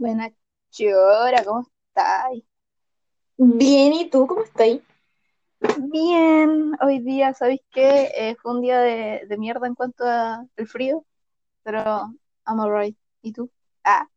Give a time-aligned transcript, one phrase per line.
[0.00, 0.32] Buena
[0.70, 2.42] chora, ¿cómo estáis?
[3.36, 4.78] Bien, ¿y tú cómo estás?
[5.90, 8.10] Bien, hoy día, ¿sabéis qué?
[8.14, 11.04] Eh, fue un día de, de mierda en cuanto al frío,
[11.62, 11.82] pero
[12.46, 12.96] I'm alright.
[13.20, 13.50] ¿Y tú?
[13.84, 14.08] Ah,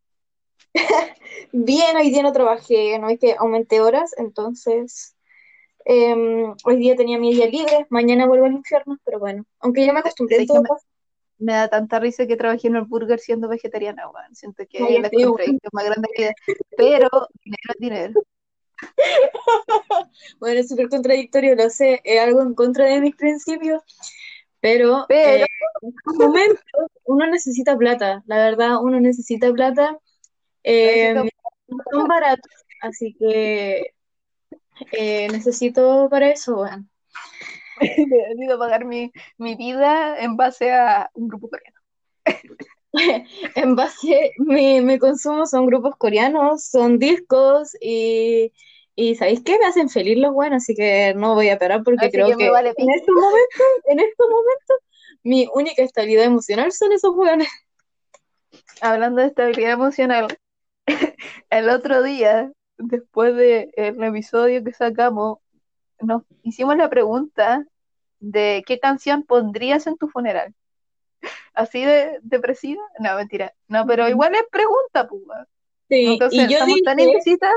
[1.51, 5.17] Bien, hoy día no trabajé, no es que aumenté horas, entonces
[5.83, 9.91] em, hoy día tenía mi día libre, mañana vuelvo al infierno, pero bueno, aunque ya
[9.91, 10.92] me acostumbré en ¿sabéis que todo me.
[11.43, 14.35] Me da tanta risa que trabajé en el burger siendo vegetariana, weón.
[14.35, 16.31] Siento que Ay, la contradicción más grande que.
[16.77, 17.09] Pero
[17.43, 18.23] dinero es dinero.
[20.39, 23.81] bueno, es súper contradictorio, lo sé, es algo en contra de mis principios,
[24.59, 25.47] pero Pero, eh,
[25.81, 26.63] en estos momentos
[27.05, 29.97] uno necesita plata, la verdad, uno necesita plata,
[30.65, 32.51] no son baratos,
[32.81, 33.93] así que
[34.91, 36.85] eh, necesito para eso, bueno.
[37.81, 41.79] necesito pagar mi, mi vida en base a un grupo coreano.
[43.55, 48.53] En base, mi, mi consumo son grupos coreanos, son discos y,
[48.95, 49.57] y ¿sabéis qué?
[49.57, 52.37] Me hacen feliz los buenos, así que no voy a parar porque Así creo que
[52.37, 54.77] que vale en estos momentos, en estos momentos,
[55.23, 57.47] mi única estabilidad emocional son esos buenos.
[58.81, 60.27] Hablando de estabilidad emocional,
[61.49, 65.39] el otro día, después del episodio que sacamos,
[66.01, 67.65] nos hicimos la pregunta
[68.19, 70.53] de qué canción pondrías en tu funeral.
[71.53, 72.83] ¿Así de depresiva?
[72.99, 73.53] No, mentira.
[73.67, 75.21] No, pero igual es pregunta, pues.
[75.25, 75.47] weón.
[75.89, 77.53] Sí, y Entonces, yo estamos tan dije, indecitas.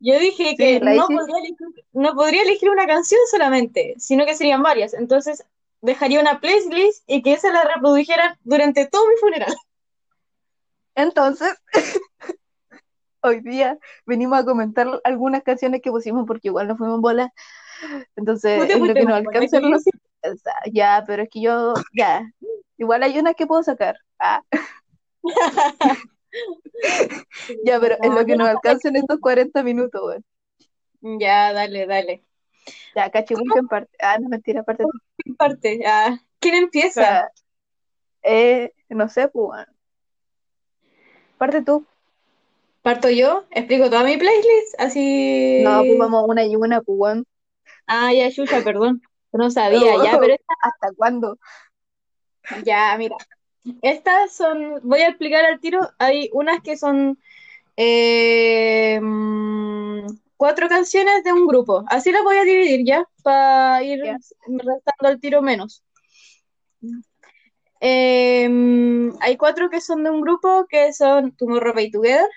[0.00, 1.56] yo dije Sí, que no podría elegir,
[1.92, 4.94] no podría elegir una canción solamente, sino que serían varias.
[4.94, 5.44] Entonces
[5.80, 9.54] dejaría una playlist y que esa la reprodujeran durante todo mi funeral.
[10.94, 11.54] Entonces,
[13.22, 17.32] hoy día venimos a comentar algunas canciones que pusimos porque igual nos fuimos en bola.
[18.54, 19.60] ¿Tú Entonces, es lo que nos alcanza.
[20.72, 22.28] ya, pero es que yo, ya.
[22.78, 23.96] Igual hay unas que puedo sacar.
[24.18, 24.42] Ah,
[27.64, 30.24] ya, pero es lo que nos no alcanza en estos 40 minutos, weón.
[31.00, 32.24] Ya, dale, dale.
[32.94, 33.96] Ya, cachipún en parte.
[34.00, 34.90] Ah, no, mentira, aparte tú.
[35.18, 35.80] ¿Qué parte?
[35.86, 36.90] Ah, ¿quién O empieza?
[36.90, 37.32] sea,
[38.22, 39.66] eh, no sé, pues.
[41.38, 41.86] Parte tú.
[42.82, 43.44] ¿Parto yo?
[43.50, 44.74] ¿Explico toda mi playlist?
[44.78, 45.96] No, pues Así.
[45.98, 47.26] vamos una y una, pues, weón.
[47.86, 49.02] Ah, ya, Yuya, perdón.
[49.32, 51.38] No sabía, ya, Oh, pero esta- ¿Hasta cuándo?
[52.64, 53.16] ya, mira.
[53.82, 55.88] Estas son, voy a explicar al tiro.
[55.98, 57.18] Hay unas que son
[57.76, 60.06] eh, mm,
[60.36, 61.84] cuatro canciones de un grupo.
[61.88, 65.84] Así las voy a dividir ya, para ir restando al tiro menos.
[67.80, 68.48] Eh,
[69.20, 72.28] hay cuatro que son de un grupo que son Tomorrow by Together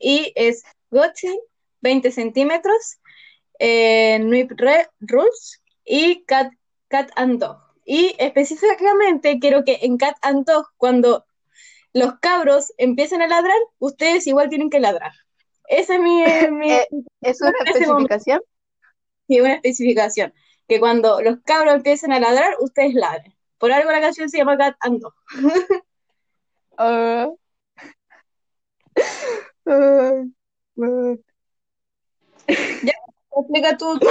[0.00, 1.38] y es Godsend,
[1.82, 2.98] 20 centímetros,
[3.60, 6.52] eh, Nuip Re- Rules y Cat,
[6.88, 7.58] Cat and Dog.
[7.84, 11.26] Y específicamente quiero que en Cat and Dog, cuando
[11.92, 15.12] los cabros empiecen a ladrar, ustedes igual tienen que ladrar.
[15.68, 16.22] Esa es mi,
[16.52, 16.88] mi- Eh,
[17.20, 18.40] ¿es una especificación?
[19.28, 20.32] sí, una especificación.
[20.68, 23.34] Que cuando los cabros empiecen a ladrar, ustedes ladren.
[23.58, 25.14] Por algo la canción se llama Cat and Dog.
[26.82, 27.28] Ah,
[29.70, 30.22] ah.
[32.82, 32.92] Ya,
[33.36, 34.08] explica tú, tú,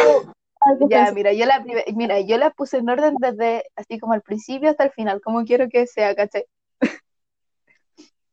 [0.89, 4.69] Ya, mira, yo la mira, yo la puse en orden desde así como al principio
[4.69, 6.45] hasta el final, como quiero que sea, ¿cachai?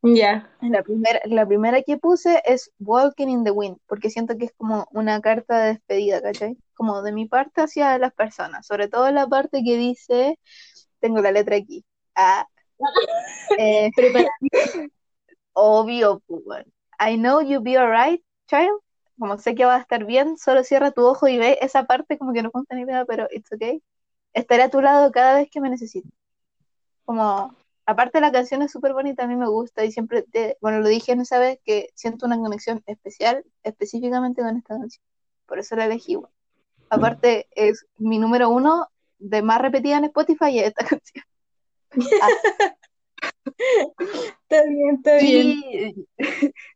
[0.03, 0.49] Ya.
[0.61, 4.53] La primera, la primera que puse es Walking in the Wind, porque siento que es
[4.57, 6.57] como una carta de despedida, ¿cachai?
[6.75, 10.39] Como de mi parte hacia las personas, sobre todo la parte que dice,
[11.01, 11.85] tengo la letra aquí,
[12.15, 12.47] ah,
[13.59, 13.91] eh,
[15.55, 16.76] obvio, pues, bueno.
[16.99, 18.81] I know you'll be alright, child,
[19.19, 22.19] como sé que va a estar bien, solo cierra tu ojo y ve esa parte
[22.19, 23.83] como que no cuenta ni idea, pero it's okay.
[24.33, 26.13] Estaré a tu lado cada vez que me necesites.
[27.05, 27.55] Como,
[27.87, 30.89] aparte la canción es súper bonita, a mí me gusta y siempre, te, bueno, lo
[30.89, 35.03] dije en esa vez que siento una conexión especial específicamente con esta canción.
[35.47, 36.33] Por eso la elegí, bueno.
[36.89, 41.25] Aparte es mi número uno de más repetida en Spotify es esta canción.
[42.23, 42.29] Ah,
[43.47, 45.63] Está bien, está bien.
[45.65, 46.07] y,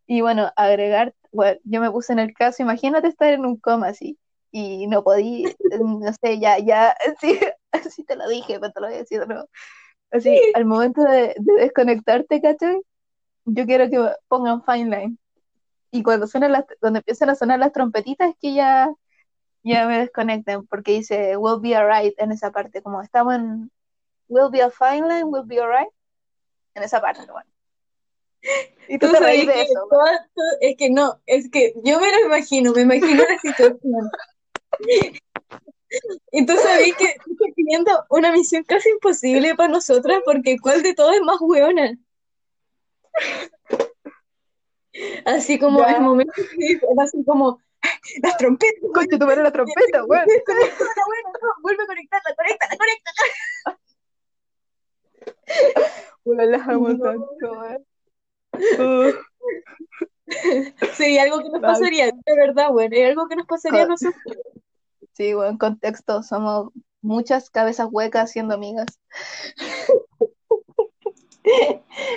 [0.07, 3.89] y bueno, agregar, bueno, yo me puse en el caso, imagínate estar en un coma
[3.89, 4.19] así
[4.53, 5.45] y no podí,
[5.81, 7.39] no sé, ya, ya, sí,
[7.73, 9.49] así te lo dije, pero te lo voy a decir de nuevo.
[10.11, 12.81] Así, al momento de, de desconectarte, ¿cachai?
[13.45, 15.17] Yo quiero que pongan Fine Line.
[15.93, 18.93] Y cuando suenan las, cuando empiezan a sonar las trompetitas, es que ya,
[19.63, 23.71] ya me desconecten, porque dice We'll be alright en esa parte, como estamos en
[24.29, 25.89] We'll be a fine line, we'll be alright,
[26.81, 27.49] en esa parte, bueno.
[28.89, 29.89] Y tú Tú te reís sabes de que eso,
[30.61, 34.11] es que no, es que yo me lo imagino, me imagino la situación.
[36.31, 40.95] Y tú sabes que estoy teniendo una misión casi imposible para nosotras porque ¿cuál de
[40.95, 41.99] todas es más hueona?
[45.25, 45.97] Así como Ya.
[45.97, 46.33] el momento
[47.03, 47.61] así como
[48.23, 48.81] las trompetas.
[49.19, 50.27] Tu madre la trompeta, weón.
[51.63, 53.81] Vuelve a conectarla, conéctala, conéctala.
[56.31, 56.99] Weón, las amo No.
[56.99, 57.85] tanto, weón.
[58.79, 59.13] Uh,
[60.95, 64.15] Sería algo que nos pasaría, de verdad, bueno, es algo que nos pasaría a nosotros.
[65.13, 66.71] sí, weón, contexto, somos
[67.03, 68.87] muchas cabezas huecas siendo amigas.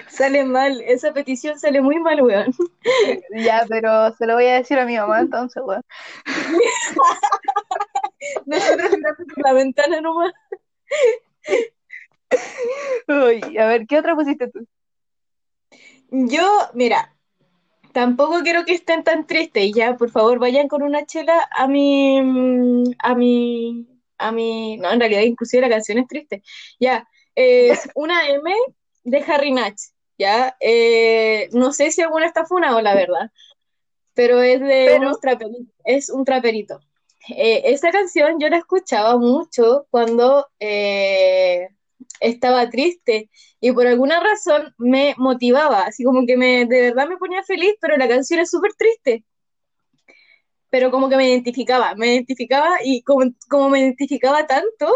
[0.10, 2.54] Sale mal, esa petición sale muy mal, weón.
[3.32, 5.82] Ya, pero se lo voy a decir a mi mamá entonces, weón.
[8.46, 10.34] Nosotros mirando por la ventana nomás.
[13.08, 14.66] Uy, a ver, ¿qué otra pusiste tú?
[16.10, 17.16] Yo, mira,
[17.92, 22.18] tampoco quiero que estén tan tristes, ya, por favor, vayan con una chela a mi,
[23.00, 23.88] a mi,
[24.18, 26.44] a mi, no, en realidad inclusive la canción es triste,
[26.80, 28.54] ya, es una M
[29.04, 29.82] de Harry Natch,
[30.18, 33.32] ya, eh, no sé si alguna está funado, la verdad,
[34.14, 36.80] pero es de Pero- unos traperitos, es un traperito.
[37.30, 41.70] Eh, esa canción yo la escuchaba mucho cuando eh,
[42.20, 43.30] estaba triste
[43.60, 47.74] y por alguna razón me motivaba, así como que me, de verdad me ponía feliz,
[47.82, 49.24] pero la canción es súper triste.
[50.70, 54.92] Pero como que me identificaba, me identificaba y como, como me identificaba tanto,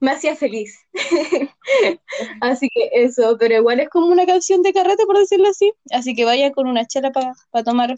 [0.00, 0.78] me hacía feliz.
[2.40, 5.72] Así que eso, pero igual es como una canción de carrete, por decirlo así.
[5.90, 7.94] Así que vayan con una chela para tomar,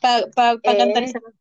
[0.00, 0.60] para Eh.
[0.62, 1.40] cantar esa canción.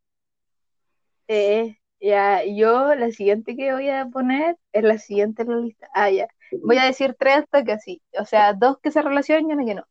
[1.27, 5.89] Eh, ya, yo la siguiente que voy a poner es la siguiente en la lista.
[5.93, 6.27] Ah, ya.
[6.63, 8.01] Voy a decir tres hasta que así.
[8.19, 9.87] O sea, dos que se relacionan y una que no.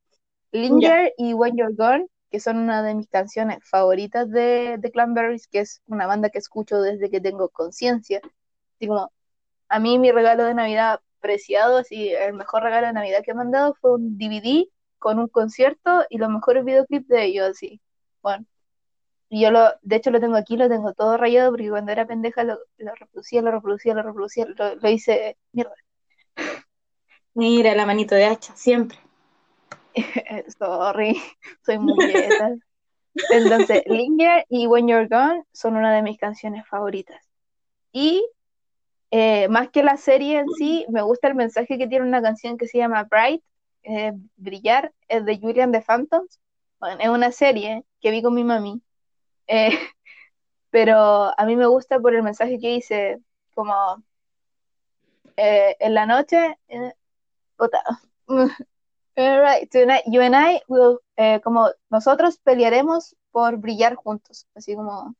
[0.52, 5.46] Linger y When You're Gone, que son una de mis canciones favoritas de, de Cranberries,
[5.46, 8.20] que es una banda que escucho desde que tengo conciencia.
[8.76, 9.12] Así como,
[9.68, 13.42] a mí mi regalo de Navidad preciado, así, el mejor regalo de Navidad que me
[13.42, 14.66] han dado fue un DVD
[14.98, 17.80] con un concierto y los mejores videoclips de ellos, así.
[18.22, 18.44] Bueno.
[19.32, 22.04] Y yo lo, de hecho lo tengo aquí, lo tengo todo rayado porque cuando era
[22.04, 25.72] pendeja lo, lo reproducía, lo reproducía, lo reproducía, lo, lo hice mierda.
[27.34, 28.98] Mira, la manito de hacha, siempre.
[30.58, 31.16] Sorry,
[31.64, 32.56] soy muy yeta.
[33.30, 37.20] Entonces, Linger y When You're Gone son una de mis canciones favoritas.
[37.92, 38.26] Y
[39.12, 42.58] eh, más que la serie en sí, me gusta el mensaje que tiene una canción
[42.58, 43.42] que se llama Bright,
[43.82, 46.40] eh, Brillar, es de Julian the Phantoms.
[46.78, 48.82] Bueno, es una serie que vi con mi mami.
[49.46, 49.78] Eh,
[50.70, 50.96] pero
[51.38, 53.20] a mí me gusta por el mensaje que dice,
[53.54, 54.02] como
[55.36, 56.92] eh, en la noche, eh,
[59.16, 65.14] Alright, tonight you and I will, eh, como nosotros pelearemos por brillar juntos, así como,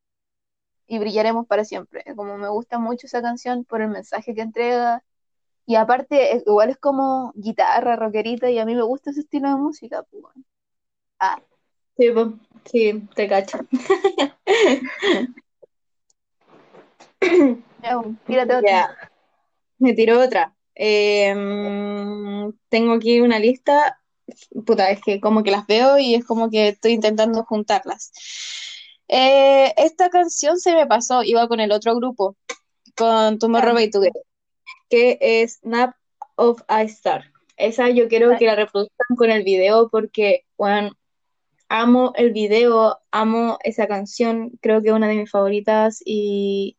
[0.86, 2.04] y brillaremos para siempre.
[2.16, 5.04] Como me gusta mucho esa canción por el mensaje que entrega,
[5.66, 9.56] y aparte, igual es como guitarra, rockerita, y a mí me gusta ese estilo de
[9.56, 10.24] música, pues.
[11.20, 11.40] Ah,
[12.00, 12.32] Sí, po.
[12.64, 13.58] sí, te cacho.
[18.26, 18.70] tírate otra.
[18.70, 18.96] Ya,
[19.78, 20.56] me tiró otra.
[20.74, 24.00] Eh, mm, tengo aquí una lista,
[24.64, 28.12] puta, es que como que las veo y es como que estoy intentando juntarlas.
[29.06, 32.34] Eh, esta canción se me pasó, iba con el otro grupo,
[32.96, 34.22] con Tomorrow by Together,
[34.88, 35.94] que es Snap
[36.36, 37.30] of a Star.
[37.58, 40.92] Esa yo quiero que la reproduzcan con el video porque, bueno,
[41.70, 46.76] amo el video, amo esa canción, creo que es una de mis favoritas y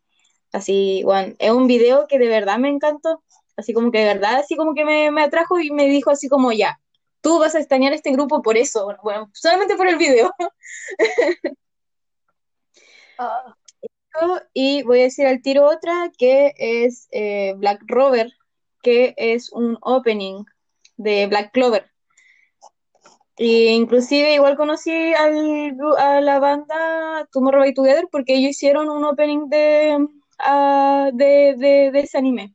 [0.52, 3.24] así, bueno, es un video que de verdad me encantó,
[3.58, 6.28] así como que de verdad, así como que me, me atrajo y me dijo así
[6.30, 6.80] como ya,
[7.22, 10.32] tú vas a extrañar este grupo por eso, bueno, solamente por el video.
[13.18, 13.56] Ah,
[14.54, 18.32] Y voy a decir al tiro otra que es eh, Black Rover,
[18.82, 20.44] que es un opening
[20.98, 21.91] de Black Clover.
[23.38, 29.04] Y inclusive igual conocí al a la banda Tomorrow by Together porque ellos hicieron un
[29.04, 30.08] opening de,
[30.40, 32.54] ah, de, de, de ese anime.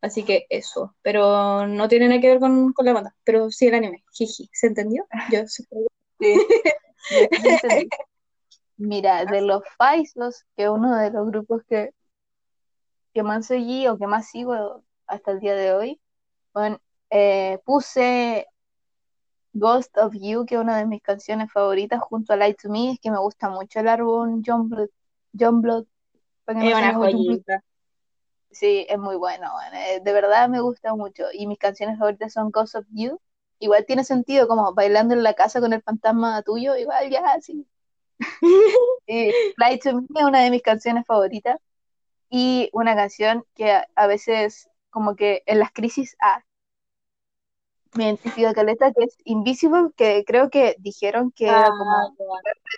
[0.00, 3.66] Así que eso, pero no tiene nada que ver con, con la banda, pero sí
[3.66, 4.04] el anime.
[4.12, 5.06] Jiji, ¿se entendió?
[5.32, 5.64] Yo sí.
[8.76, 11.90] Mira, de los Faisos, que es uno de los grupos que,
[13.14, 16.00] que más seguí o que más sigo hasta el día de hoy,
[16.52, 16.78] bueno,
[17.10, 18.46] eh, puse
[19.58, 22.92] Ghost of You, que es una de mis canciones favoritas, junto a Light to Me,
[22.92, 24.88] es que me gusta mucho el álbum John Blood,
[25.38, 25.86] John Blood,
[26.46, 27.62] Es no una joyita.
[28.50, 31.24] Sí, es muy bueno, bueno, eh, de verdad me gusta mucho.
[31.32, 33.18] Y mis canciones favoritas son Ghost of You.
[33.58, 37.66] Igual tiene sentido, como bailando en la casa con el fantasma tuyo, igual ya, sí.
[39.06, 41.58] Y Fly to Me es una de mis canciones favoritas.
[42.28, 46.42] Y una canción que a, a veces, como que en las crisis, ah,
[47.96, 52.08] me identifica caleta, que es Invisible, que creo que dijeron que era como Ah,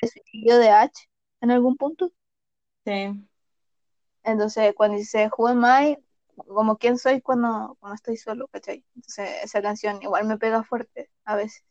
[0.03, 1.09] el suicidio de H
[1.41, 2.13] en algún punto.
[2.85, 3.29] sí.
[4.25, 5.99] Entonces, cuando dice Who am I,
[6.47, 8.85] como quién soy cuando, cuando estoy solo, ¿cachai?
[8.95, 11.65] Entonces, esa canción igual me pega fuerte a veces.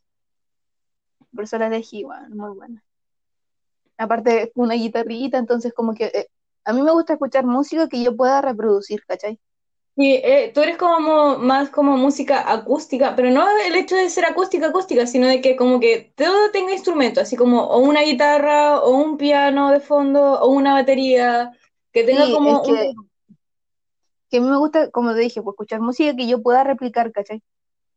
[1.34, 2.84] Por eso la elegí, igual, muy buena.
[3.98, 6.28] Aparte, una guitarrita, entonces como que eh,
[6.64, 9.38] a mí me gusta escuchar música que yo pueda reproducir, ¿cachai?
[10.00, 14.26] Y eh, tú eres como más como música acústica, pero no el hecho de ser
[14.26, 18.78] acústica acústica, sino de que como que todo tenga instrumento, así como o una guitarra,
[18.78, 21.50] o un piano de fondo, o una batería,
[21.90, 22.92] que tenga Sí, como es que,
[24.30, 27.10] que a mí me gusta, como te dije, pues escuchar música que yo pueda replicar,
[27.10, 27.42] ¿cachai?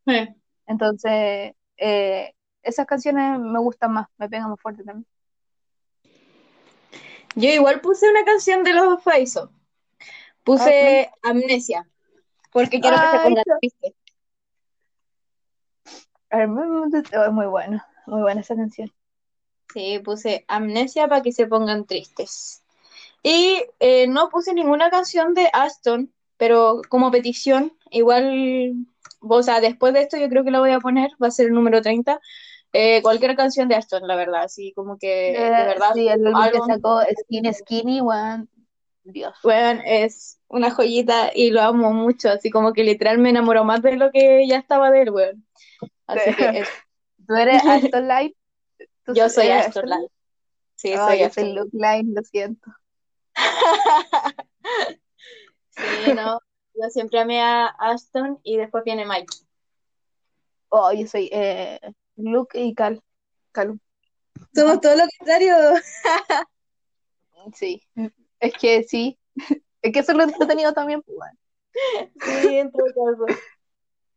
[0.08, 0.14] un...
[0.16, 0.36] Eh.
[0.66, 5.06] Entonces, eh, esas canciones me gustan más, me pegan más fuerte también.
[7.36, 9.52] Yo igual puse una canción de los Faiso.
[10.44, 11.88] Puse Amnesia,
[12.52, 13.96] porque quiero que se ponga triste.
[16.32, 18.92] Muy, muy- oh, muy buena, muy buena esa canción.
[19.74, 22.64] Sí, puse Amnesia para que se pongan tristes.
[23.24, 28.74] Y eh, no puse ninguna canción de Aston, pero como petición, igual,
[29.22, 31.48] o sea, después de esto yo creo que la voy a poner, va a ser
[31.48, 32.20] el número 30.
[32.74, 36.26] eh, cualquier canción de Aston, la verdad, así como que de Eh, verdad, sí, el
[36.28, 38.50] álbum que sacó Skinny Skinny, weón,
[39.04, 39.34] Dios.
[39.44, 43.82] weón, es una joyita y lo amo mucho, así como que literal me enamoró más
[43.82, 45.46] de lo que ya estaba de él, weón.
[46.08, 46.70] Así que es-
[47.28, 48.36] ¿Tú eres Aston Light?
[49.06, 50.12] ¿Tú yo soy Aston Light.
[50.76, 52.72] Sí, Oh, soy yo Aston soy Luke Line, lo siento.
[55.70, 56.40] Sí, no,
[56.76, 59.34] yo siempre amé a Aston y después viene Mike.
[60.70, 61.80] Oh, yo soy eh,
[62.18, 63.02] Luke y Cal.
[63.52, 63.80] Calum.
[64.54, 65.56] Somos todo lo contrario.
[67.56, 67.82] Sí,
[68.42, 69.20] es que sí.
[69.84, 71.38] Es que eso lo he tenido también, pues, bueno.
[72.24, 73.28] Sí, entre todo.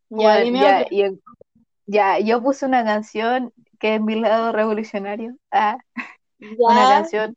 [0.09, 1.23] Bueno, dime ya, y en-
[1.87, 5.37] ya, yo puse una canción que es mi lado revolucionario.
[5.53, 5.79] Ah,
[6.67, 7.37] una canción,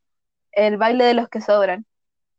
[0.53, 1.85] El baile de los que sobran.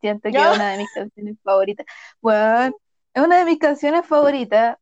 [0.01, 1.87] Siento que es una de mis canciones favoritas.
[2.23, 2.75] Bueno,
[3.15, 4.79] es una de mis canciones favoritas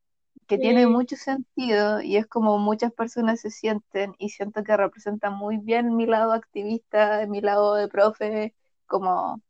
[0.48, 5.30] que tiene mucho sentido y es como muchas personas se sienten y siento que representa
[5.30, 8.54] muy bien mi lado activista, mi lado de profe,
[8.86, 9.42] como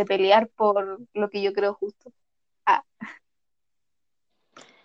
[0.00, 2.10] de pelear por lo que yo creo justo.
[2.64, 2.82] Ah,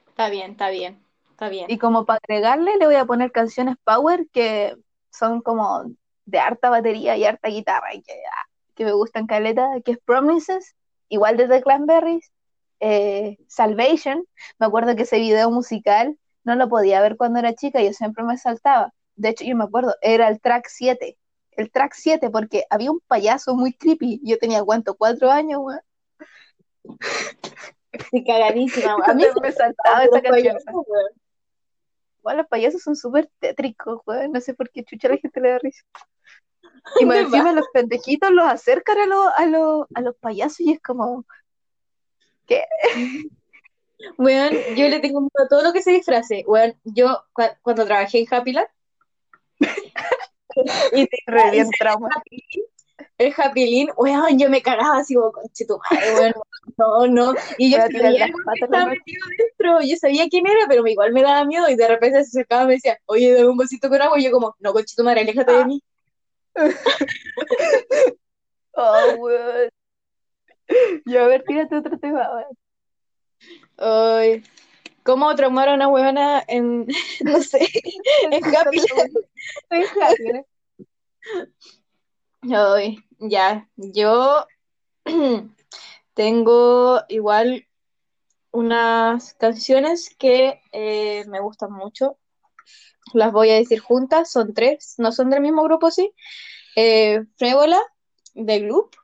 [0.08, 1.66] está bien, está bien, está bien.
[1.70, 4.76] y como para agregarle le voy a poner canciones power que
[5.12, 5.86] son como
[6.26, 10.00] de harta batería y harta guitarra y que, ah, que me gustan caleta, que es
[10.00, 10.76] Promises,
[11.08, 12.32] igual de The Cranberries,
[12.80, 14.26] eh, Salvation,
[14.60, 18.24] me acuerdo que ese video musical no lo podía ver cuando era chica, yo siempre
[18.24, 18.94] me saltaba.
[19.16, 21.18] De hecho, yo me acuerdo, era el track 7,
[21.58, 24.20] el track 7, porque había un payaso muy creepy.
[24.24, 24.96] Yo tenía, ¿cuánto?
[24.96, 25.80] Cuatro años, weón.
[28.12, 28.96] Sí, cagadísima.
[29.06, 30.58] A mí Entonces me saltaba esa canción.
[30.58, 30.76] payasos,
[32.38, 34.32] los payasos son súper tétricos, weón.
[34.32, 35.84] No sé por qué chucha la gente le da risa.
[37.00, 40.72] Y más encima los pendejitos los acercan a, los a, los a los payasos y
[40.74, 41.26] es como,
[44.18, 46.44] Weón, yo le tengo miedo a todo lo que se disfrace.
[46.48, 48.68] Weón, yo cua- cuando trabajé en Happy Land
[50.94, 52.10] y te re bien trauma.
[53.18, 56.34] el Happy Land, weón, yo me cagaba así como conche tu madre, weón.
[56.78, 57.36] No, no.
[57.60, 61.46] Y yo sabía que estaba metido dentro, yo sabía quién era, pero igual me daba
[61.46, 64.20] miedo y de repente se acercaba y me decía, oye, dame un vasito con agua
[64.20, 65.84] y yo como, no, conche tu madre, aléjate de mí.
[68.78, 69.70] Oh, weón.
[71.06, 72.58] Y a ver, tírate otro tema, weón.
[73.78, 74.44] Ay,
[75.06, 76.88] ¿cómo traumar a una huevona en,
[77.24, 77.70] no sé,
[78.24, 79.18] en Happy Land?
[80.34, 80.46] ¿eh?
[82.52, 84.48] Ay, ya, yo
[86.14, 87.68] tengo igual
[88.52, 92.18] unas canciones que eh, me gustan mucho.
[93.14, 96.12] Las voy a decir juntas, son tres, no son del mismo grupo, sí.
[96.76, 97.80] Eh, Frévola,
[98.34, 98.96] de Gloop,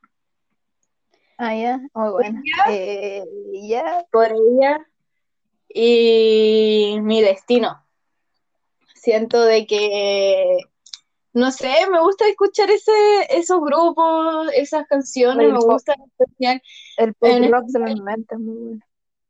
[1.43, 2.43] Ah, ya, muy buena.
[2.69, 3.25] Eh,
[3.63, 4.87] ya, por ella,
[5.73, 7.85] y Mi Destino.
[8.95, 10.57] Siento de que,
[11.33, 12.91] no sé, me gusta escuchar ese,
[13.29, 15.71] esos grupos, esas canciones, El me pop.
[15.71, 16.61] gusta en especial
[16.97, 18.81] el pop En rock de los 90 es muy bueno.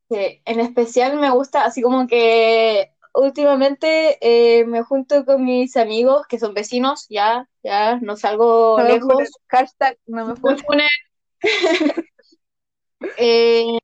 [0.10, 6.40] en especial me gusta, así como que últimamente eh, me junto con mis amigos que
[6.40, 9.30] son vecinos, ya, ya, no salgo No lejos.
[9.48, 10.58] Hashtag no me No funen.
[10.58, 10.88] me funen.
[13.18, 13.80] Eh,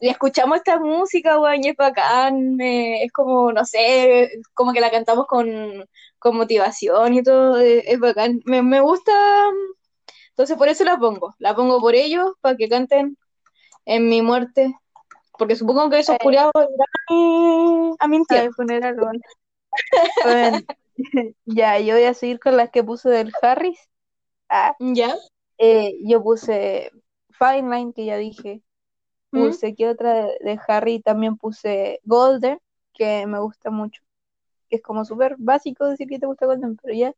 [0.00, 4.80] y escuchamos esta música, weón, y es bacán, eh, es como, no sé, como que
[4.80, 5.86] la cantamos con,
[6.18, 8.40] con motivación y todo, eh, es bacán.
[8.44, 9.12] Me, me gusta,
[10.30, 13.16] entonces por eso la pongo, la pongo por ellos, para que canten
[13.84, 14.74] en mi muerte,
[15.38, 18.22] Porque supongo que esos curiados irán a mi
[18.56, 19.20] funeral, bueno.
[20.22, 20.60] Bueno,
[21.44, 23.78] ya, yo voy a seguir con las que puse del Harris.
[24.48, 25.16] Ah, ¿Ya?
[25.58, 26.90] eh, yo puse
[27.32, 28.62] Fine Line, que ya dije.
[29.30, 29.46] ¿Mm?
[29.46, 31.00] Puse, ¿qué otra de, de Harry?
[31.00, 32.58] También puse Golden,
[32.92, 34.02] que me gusta mucho.
[34.68, 37.14] Que es como súper básico decir que te gusta Golden, pero ya.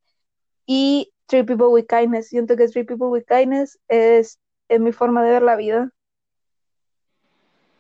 [0.66, 2.28] Y Three People with Kindness.
[2.28, 5.90] Siento que Three People with Kindness es, es mi forma de ver la vida.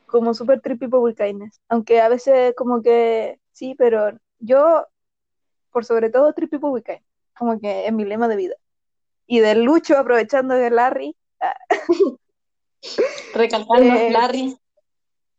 [0.06, 1.60] Como súper Three People with Kindness.
[1.68, 4.86] Aunque a veces como que sí, pero yo,
[5.70, 7.08] por sobre todo, Three People with Kindness.
[7.36, 8.54] Como que es mi lema de vida.
[9.26, 11.16] Y del Lucho, aprovechando de Larry,
[13.32, 14.56] Recalcando, Eh, Larry.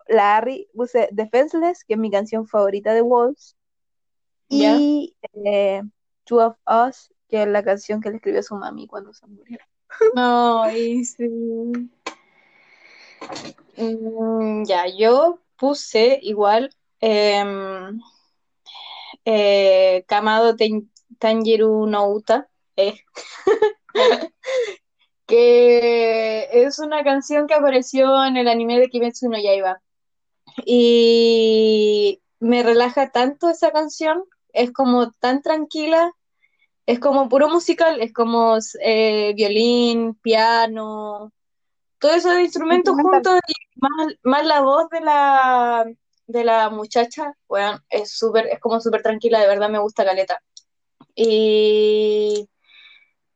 [0.07, 3.55] Larry, puse Defenseless, que es mi canción favorita de Wolves.
[4.49, 4.75] Ya.
[4.77, 5.81] Y eh,
[6.25, 9.25] Two of Us, que es la canción que le escribió a su mami cuando se
[9.27, 9.59] murió.
[10.15, 11.27] Ay, sí.
[13.77, 17.99] Mm, ya, yo puse igual em,
[19.25, 20.55] eh, Kamado
[21.19, 22.95] Tanjiru no Uta, eh,
[25.27, 29.81] que es una canción que apareció en el anime de Kimetsu no Yaiba.
[30.65, 36.13] Y me relaja tanto esa canción, es como tan tranquila,
[36.85, 41.33] es como puro musical, es como eh, violín, piano,
[41.99, 45.85] todos esos instrumentos juntos y más, más la voz de la,
[46.27, 50.41] de la muchacha, bueno, es súper, es como súper tranquila, de verdad me gusta Caleta.
[51.15, 52.47] Y,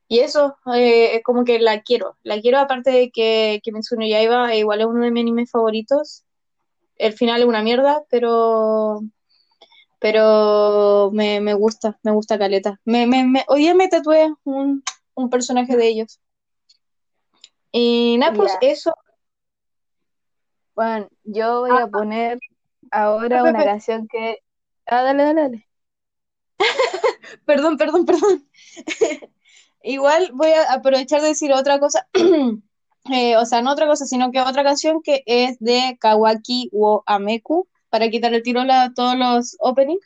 [0.10, 4.06] y eso, eh, es como que la quiero, la quiero aparte de que Kimetsu no
[4.06, 6.26] Yaiba igual es uno de mis animes favoritos.
[6.98, 9.02] El final es una mierda, pero
[10.00, 12.80] pero me, me gusta, me gusta Caleta.
[12.86, 16.20] Me, me, me- hoy día me tatué un, un personaje de ellos.
[17.72, 18.94] Y nada, pues eso.
[20.74, 22.40] Bueno, yo voy a poner
[22.92, 24.40] ahora Pepe, una canción que...
[24.88, 25.68] Ah, dale, dale, dale.
[27.46, 28.48] Perdón, perdón, perdón.
[29.84, 32.08] Igual voy a aprovechar de decir otra cosa.
[33.12, 37.02] Eh, o sea, no otra cosa, sino que otra canción que es de Kawaki wo
[37.08, 40.06] Ameku, para quitar el tiro a todos los openings.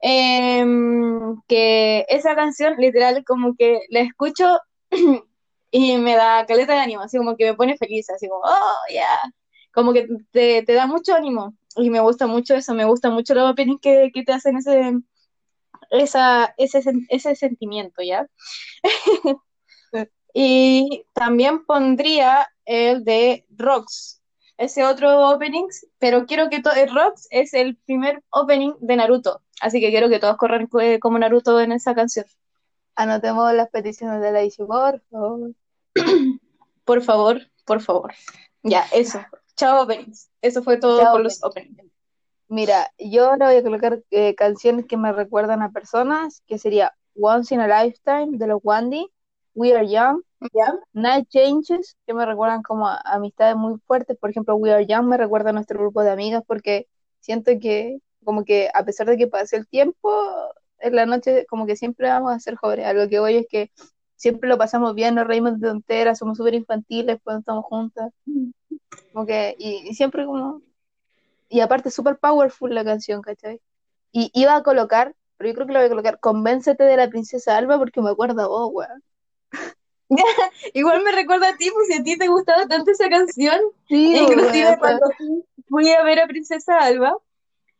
[0.00, 4.60] Em, que esa canción, literal, como que la escucho
[5.70, 8.90] y me da caleta de ánimo, así como que me pone feliz, así como, oh,
[8.90, 9.32] yeah.
[9.72, 11.54] Como que te, te da mucho ánimo.
[11.76, 14.94] Y me gusta mucho eso, me gusta mucho los openings que, que te hacen ese,
[15.90, 18.26] esa, ese, ese sentimiento, ¿ya?
[20.38, 24.20] Y también pondría el de Rocks,
[24.58, 25.66] ese otro opening,
[25.98, 30.10] pero quiero que todo, el Rocks es el primer opening de Naruto, así que quiero
[30.10, 32.26] que todos corran co- como Naruto en esa canción.
[32.96, 35.52] Anotemos las peticiones de la Issy, por favor.
[36.84, 38.12] Por favor, por favor.
[38.62, 39.20] Ya, eso.
[39.56, 40.28] Chao openings.
[40.42, 41.82] Eso fue todo Chao, por los openings.
[42.48, 46.94] Mira, yo ahora voy a colocar eh, canciones que me recuerdan a personas, que sería
[47.14, 49.08] Once in a Lifetime de los Wandy,
[49.54, 50.22] We Are Young.
[50.92, 54.16] Night Changes, que me recuerdan como a amistades muy fuertes.
[54.18, 56.88] Por ejemplo, We Are Young me recuerda a nuestro grupo de amigas porque
[57.20, 60.10] siento que como que a pesar de que pase el tiempo,
[60.78, 62.86] en la noche como que siempre vamos a ser jóvenes.
[62.86, 63.70] A lo que voy es que
[64.16, 68.12] siempre lo pasamos bien, nos reímos de tonteras, somos súper infantiles cuando estamos juntas.
[69.12, 70.62] Como que, y, y siempre como...
[71.48, 73.60] Y aparte súper powerful la canción, ¿cachai?
[74.12, 77.08] Y iba a colocar, pero yo creo que lo voy a colocar, Convéncete de la
[77.08, 79.02] princesa Alba porque me acuerda a vos, weón.
[80.74, 83.60] Igual me recuerda a ti, pues si a ti te gustaba tanto esa canción.
[83.88, 85.06] Sí, Inclusive cuando
[85.68, 87.16] fui a ver a Princesa Alba,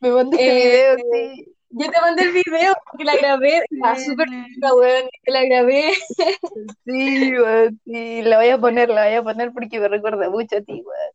[0.00, 1.56] me mandaste Eh, video, sí.
[1.70, 5.92] yo te mandé el video porque la grabé, Sí, súper rica, weón, la grabé.
[6.84, 10.56] Sí, weón, sí, la voy a poner, la voy a poner porque me recuerda mucho
[10.56, 11.12] a ti, weón.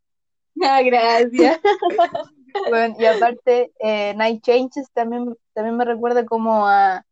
[0.64, 1.60] Ah, gracias.
[2.72, 7.06] Weón, y aparte, eh, Night Changes también, también me recuerda como a, a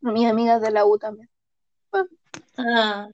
[0.00, 1.28] mis amigas de la U también.
[2.56, 3.08] Ah.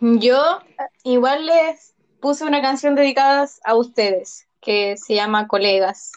[0.00, 0.60] Yo
[1.04, 6.12] igual les puse una canción dedicada a ustedes, que se llama Colegas,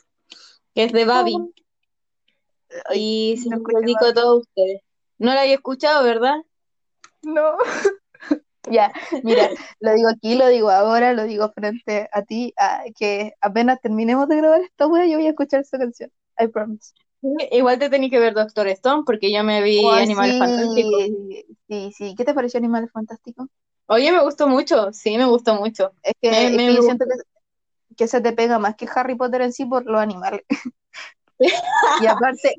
[0.73, 1.38] que es de Babi,
[2.86, 4.82] Ay, y se no lo escuché dedico a todos ustedes.
[5.17, 6.38] No la había escuchado, ¿verdad?
[7.21, 7.58] No.
[8.73, 8.91] Ya,
[9.23, 13.82] mira, lo digo aquí, lo digo ahora, lo digo frente a ti, a- que apenas
[13.82, 16.12] terminemos de grabar esta wea, yo voy a escuchar esa canción.
[16.39, 16.93] I promise.
[17.51, 21.03] Igual te tenés que ver Doctor Stone porque yo me vi Oh, Animales sí, Fantásticos.
[21.67, 22.15] sí, sí.
[22.15, 23.47] ¿Qué te pareció Animales Fantásticos?
[23.88, 25.91] Oye, me gustó mucho, sí, me gustó mucho.
[26.03, 28.88] Es que, Me- es me que yo siento que, que se te pega más que
[28.93, 30.41] Harry Potter en sí por los animales.
[32.01, 32.55] Y aparte,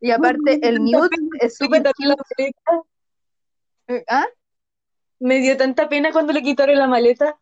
[0.00, 1.82] y aparte el Newt es súper
[4.08, 4.26] ¿Ah?
[5.20, 7.38] Me dio tanta pena cuando le quitaron la maleta.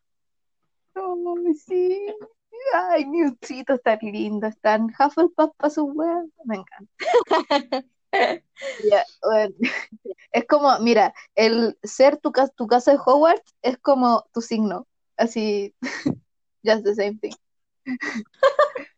[0.94, 1.34] No,
[1.66, 2.06] sí.
[2.74, 4.46] Ay, Newtcito está lindo.
[4.46, 6.30] Están Hufflepuff para su web.
[6.44, 7.84] Me encanta.
[8.90, 9.54] Ya, bueno,
[10.32, 14.86] Es como, mira, el ser tu, tu casa de Hogwarts es como tu signo.
[15.16, 15.74] Así,
[16.64, 17.34] just the same thing.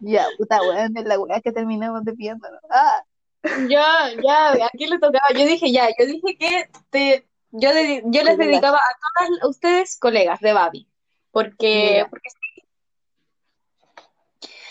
[0.00, 2.46] Ya, puta weón, es la weá que terminamos desviando.
[2.70, 3.02] Ah,
[3.68, 5.28] Ya, ya, aquí le tocaba.
[5.34, 7.26] Yo dije ya, yo dije que te,
[7.60, 10.88] yo, de- yo les dedicaba a todas ustedes colegas de Babi,
[11.30, 12.08] porque, Ya.
[12.08, 12.28] porque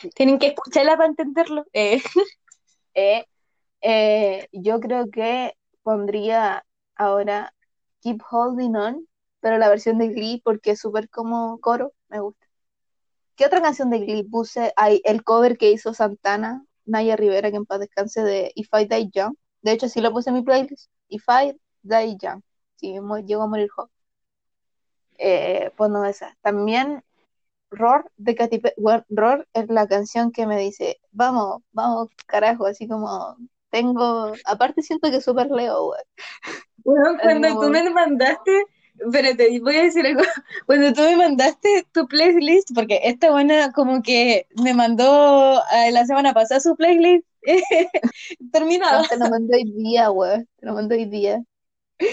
[0.01, 0.11] sí.
[0.15, 1.65] tienen que escucharla para entenderlo.
[1.73, 2.01] Eh,
[2.93, 3.25] eh,
[3.81, 7.53] eh, yo creo que pondría ahora
[8.01, 9.07] Keep Holding On,
[9.39, 12.45] pero la versión de Glee porque es súper como coro, me gusta.
[13.35, 14.73] ¿Qué otra canción de Glee puse?
[14.77, 18.85] Hay el cover que hizo Santana, Naya Rivera, que en paz descanse, de If I
[18.85, 19.35] Die Young.
[19.61, 20.89] De hecho, sí lo puse en mi playlist.
[21.09, 22.41] If I Die Young.
[22.75, 22.93] Si
[23.25, 23.91] llego a morir joven.
[25.17, 26.37] Eh, pues no esa.
[26.41, 27.03] También
[27.71, 28.75] Roar de Katy Perry.
[28.77, 33.37] Bueno, Roar es la canción que me dice, vamos, vamos, carajo, así como
[33.69, 36.01] tengo, aparte siento que súper leo, güey.
[36.83, 38.63] bueno, cuando como- tú me mandaste,
[38.99, 40.21] espérate, voy a decir algo.
[40.65, 46.05] Cuando tú me mandaste tu playlist, porque esta buena como que me mandó eh, la
[46.05, 47.25] semana pasada su playlist
[48.51, 49.01] terminada.
[49.01, 50.45] No, te lo mandé hoy día, güey.
[50.57, 51.43] Te lo mandé hoy día.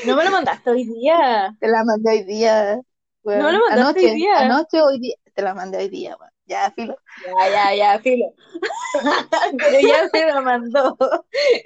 [0.07, 1.57] No me lo mandaste hoy día.
[1.61, 2.81] Te la mandé hoy día.
[3.25, 4.39] No me lo mandaste Anoche, hoy día.
[4.39, 5.15] anoche, hoy día.
[5.35, 6.31] Te la mandé hoy día, güey.
[6.47, 6.97] Ya, filo.
[7.25, 8.35] Ya, ya, ya, filo.
[9.59, 10.97] Pero ella se lo mandó.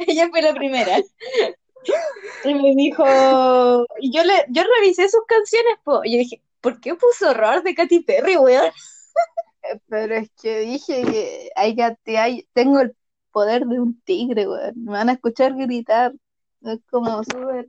[0.07, 0.99] Ella fue la primera.
[2.45, 3.05] Y me dijo,
[4.01, 6.03] y yo le, yo revisé sus canciones, po.
[6.05, 8.71] Y yo dije, ¿por qué puso horror de Katy Perry, weón?
[9.89, 11.77] Pero es que dije que hay
[12.17, 12.97] hay, tengo el
[13.33, 14.73] poder de un tigre, güey.
[14.75, 16.13] Me van a escuchar gritar.
[16.63, 17.69] Es como súper.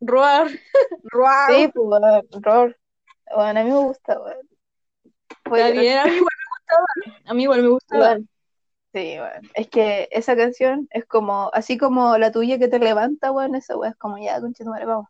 [0.00, 0.48] Roar,
[1.04, 1.52] roar.
[1.52, 2.76] Sí, pues, weón, Roar.
[3.34, 4.34] Bueno, a mí me gusta, güey.
[5.44, 6.86] Fue Está bien, a mí igual me gustaba.
[7.26, 8.04] A mí igual me gustaba.
[8.04, 8.28] Igual.
[8.94, 9.48] Sí, bueno.
[9.54, 13.76] Es que esa canción es como, así como la tuya que te levanta, weón, esa
[13.76, 15.08] weón es como ya, conchetumare, vamos.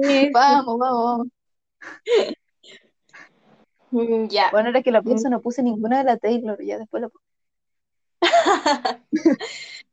[0.00, 0.30] Sí.
[0.32, 1.28] Vamos, vamos, vamos.
[3.90, 4.50] Mm, Ya.
[4.52, 7.24] Bueno, ahora que lo pienso, no puse ninguna de la Taylor, ya después lo puse.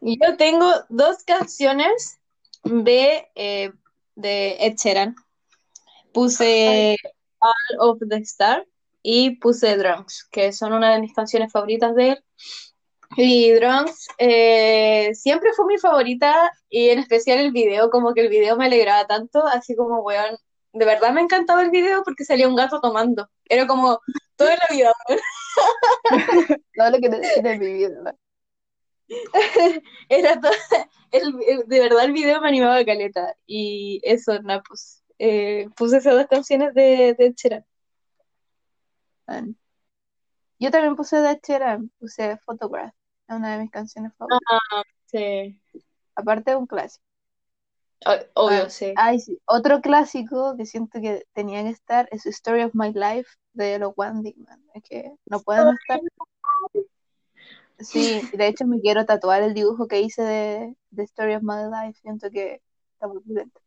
[0.00, 2.18] Yo tengo dos canciones
[2.64, 3.72] de, eh,
[4.14, 5.14] de Ed Sheeran.
[6.12, 6.96] Puse
[7.40, 8.66] All of the Star
[9.02, 12.24] y puse Drunks, que son una de mis canciones favoritas de él.
[13.16, 18.28] Y Drunks eh, siempre fue mi favorita y en especial el video, como que el
[18.28, 20.36] video me alegraba tanto, así como, weón,
[20.72, 23.28] de verdad me encantaba el video porque salía un gato tomando.
[23.44, 24.00] Era como
[24.36, 24.92] toda la vida.
[26.76, 28.21] Todo lo que mi vida, weón.
[30.08, 30.52] Era todo,
[31.12, 33.36] el- el- de verdad el video me animaba a caleta.
[33.46, 37.64] Y eso, nada, pues, eh, puse esas dos canciones de, de.
[39.26, 39.54] Bueno.
[40.58, 42.94] Yo también puse de Ed Sheeran, puse Photograph,
[43.28, 44.60] es una de mis canciones favoritas.
[45.06, 45.58] Sí.
[46.14, 47.04] Aparte de un clásico.
[48.06, 48.92] O- Obvio, Ah, sí.
[48.96, 49.38] Ay, sí.
[49.46, 53.92] Otro clásico que siento que tenía que estar es Story of My Life de los
[53.96, 54.34] One.
[54.74, 56.00] Es que no puede no estar.
[57.82, 61.64] Sí, de hecho me quiero tatuar el dibujo que hice de, de Story of My
[61.70, 62.00] Life.
[62.02, 62.60] Siento que
[62.94, 63.60] está muy potente.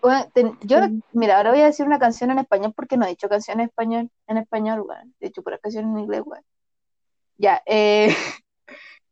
[0.00, 0.78] Bueno, ten- yo,
[1.12, 3.66] mira, ahora voy a decir una canción en español porque no he dicho canción en
[3.66, 5.14] español, en español, weón.
[5.20, 6.44] De hecho, pura canción en inglés, weón.
[7.38, 8.08] Ya, eh,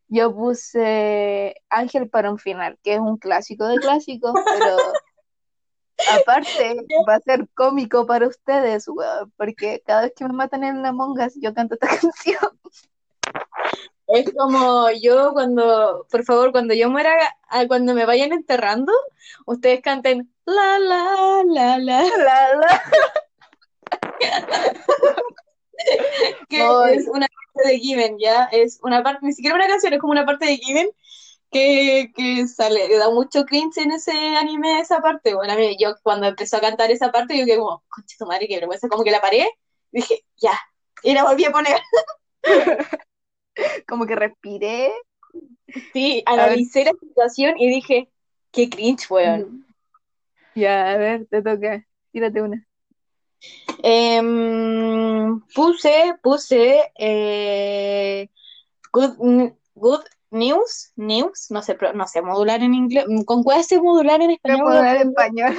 [0.09, 4.77] yo puse Ángel para un final, que es un clásico de clásicos, pero
[6.13, 6.77] aparte
[7.09, 11.19] va a ser cómico para ustedes, weón, porque cada vez que me matan en Among
[11.21, 12.61] Us, yo canto esta canción.
[14.07, 17.17] Es como yo cuando, por favor, cuando yo muera,
[17.69, 18.93] cuando me vayan enterrando,
[19.47, 22.83] ustedes canten la la la la, La, la.
[26.49, 26.97] que Ay.
[26.97, 28.45] es una parte de Given, ¿ya?
[28.53, 30.89] Es una parte, ni siquiera una canción, es como una parte de Given
[31.51, 35.35] que, que sale, da mucho cringe en ese anime, esa parte.
[35.35, 38.27] Bueno, a mí, yo cuando empezó a cantar esa parte, yo quedé como, concha tu
[38.27, 39.49] madre, qué vergüenza, como que la paré,
[39.93, 40.59] dije, ya,
[41.03, 41.81] y la volví a poner.
[43.89, 44.93] Como que respiré.
[45.93, 48.09] Sí, analicé la situación y dije,
[48.53, 49.67] qué cringe, weón.
[50.55, 51.87] Ya, a ver, te toca.
[52.13, 52.67] Tírate una.
[53.83, 58.29] Em, puse, puse eh,
[58.93, 64.21] good, good News, News, no sé, no sé modular en inglés, ¿con cuál se modular
[64.21, 64.63] en español?
[64.65, 65.57] puedo dar en español.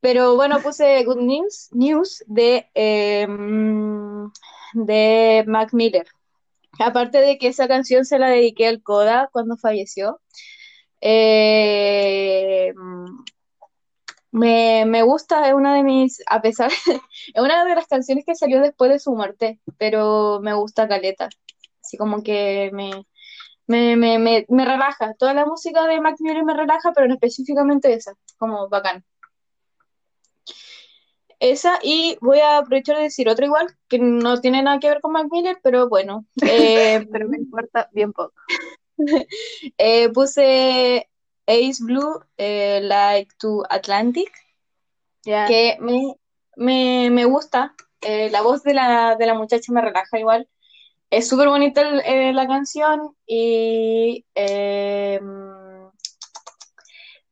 [0.00, 4.30] Pero bueno, puse Good News, News de, em,
[4.74, 6.06] de Mac Miller.
[6.78, 10.20] Aparte de que esa canción se la dediqué al Coda cuando falleció.
[11.00, 12.72] Eh,
[14.30, 16.70] Me, me gusta, es una de mis, a pesar,
[17.34, 21.28] es una de las canciones que salió después de su muerte, pero me gusta Caleta.
[21.82, 22.90] Así como que me,
[23.66, 25.14] me, me, me, relaja.
[25.14, 29.04] Toda la música de Mac Miller me relaja, pero específicamente esa, como bacán.
[31.40, 35.00] Esa, y voy a aprovechar de decir otra igual, que no tiene nada que ver
[35.00, 36.24] con Mac Miller, pero bueno.
[36.48, 38.32] eh, Pero me importa bien poco.
[39.78, 41.08] eh, puse
[41.46, 44.30] Ace Blue, eh, Like to Atlantic,
[45.24, 45.46] Ya.
[45.46, 46.14] que me,
[46.56, 47.74] me, me gusta.
[48.00, 50.48] Eh, la voz de la, de la muchacha me relaja igual.
[51.10, 55.20] Es súper bonita el- eh, la canción y eh,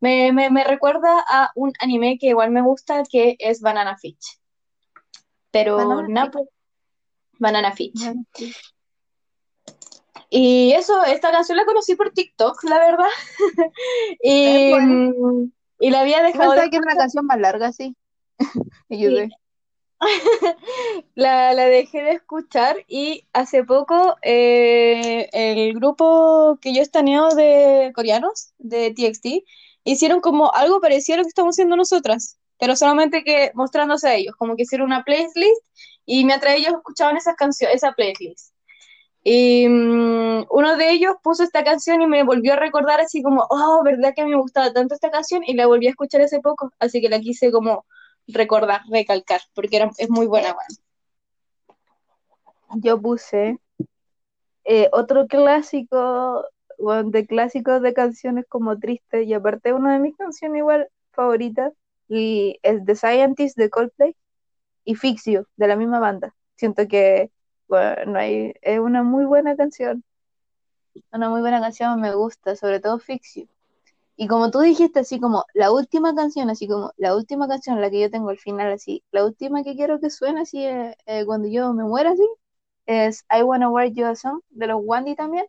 [0.01, 4.39] me, me, me recuerda a un anime que igual me gusta, que es Banana Fish.
[5.51, 6.49] Pero Banana pues,
[7.39, 8.05] Banana Fish.
[8.05, 8.53] Bueno, sí.
[10.29, 13.09] Y eso, esta canción la conocí por TikTok, la verdad.
[14.23, 17.97] y, Es mm, y la había dejado de que era una canción más larga, sí.
[18.89, 19.31] De-
[21.15, 27.93] La, la dejé de escuchar y hace poco eh, el grupo que yo estaneo de
[27.95, 29.27] coreanos, de TXT,
[29.93, 34.15] hicieron como algo parecido a lo que estamos haciendo nosotras, pero solamente que mostrándose a
[34.15, 35.63] ellos, como que hicieron una playlist
[36.05, 38.53] y mientras ellos escuchaban esas canciones, esa playlist.
[39.23, 43.47] Y mm, uno de ellos puso esta canción y me volvió a recordar así como,
[43.51, 45.43] oh, ¿verdad que me gustaba tanto esta canción?
[45.45, 47.85] Y la volví a escuchar hace poco, así que la quise como
[48.29, 52.83] recordar, recalcar, porque era, es muy buena, weón.
[52.83, 53.59] yo puse
[54.65, 56.45] eh, otro clásico,
[56.79, 61.73] bueno, de clásicos de canciones como tristes, y aparte una de mis canciones igual favoritas,
[62.09, 64.17] y es The Scientist de Coldplay
[64.85, 66.35] y Fix You, de la misma banda.
[66.57, 67.31] Siento que,
[67.69, 70.05] bueno, no hay, es una muy buena canción,
[71.13, 73.49] una muy buena canción, me gusta, sobre todo Fix You.
[74.17, 77.91] Y como tú dijiste, así como la última canción, así como la última canción, la
[77.91, 81.27] que yo tengo al final, así, la última que quiero que suene así eh, eh,
[81.27, 82.27] cuando yo me muera, así,
[82.87, 85.47] es I Wanna Wear You a Song de los Wandy también.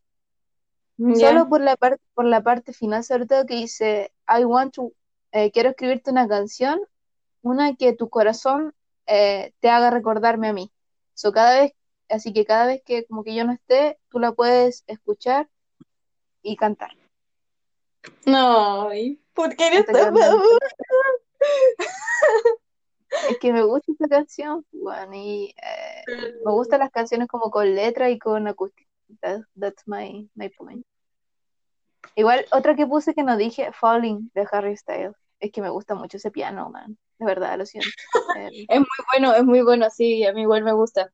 [0.98, 4.94] Solo por la parte, por la parte final, sobre todo que dice I want to,
[5.32, 6.80] eh, quiero escribirte una canción,
[7.44, 8.74] una que tu corazón
[9.06, 10.72] eh, te haga recordarme a mí.
[11.14, 11.74] So, cada vez,
[12.10, 15.48] así que cada vez que como que yo no esté, tú la puedes escuchar
[16.42, 16.92] y cantar.
[18.26, 20.68] No, ¿y ¿por qué madura?
[23.30, 26.04] Es que me gusta esta canción, bueno, y eh,
[26.44, 28.87] me gustan las canciones como con letra y con acústica.
[29.22, 30.86] That- that's my, my point.
[32.15, 35.15] Igual, otra que puse que no dije, Falling de Harry Styles.
[35.39, 36.98] Es que me gusta mucho ese piano, man.
[37.20, 37.89] De verdad, lo siento.
[38.38, 41.12] Eh, Es muy bueno, es muy bueno, sí, a mí igual me gusta.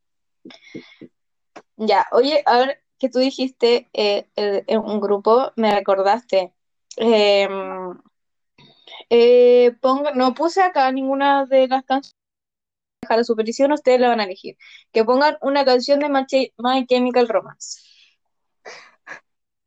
[1.78, 6.54] Ya, oye, a ver, que tú dijiste eh, el- un grupo, me recordaste.
[6.98, 7.48] Eh,
[9.10, 12.16] eh, ponga, no puse acá ninguna de las canciones,
[13.20, 14.58] a su petición, ustedes la van a elegir.
[14.92, 17.82] Que pongan una canción de My, Che- My Chemical Romance,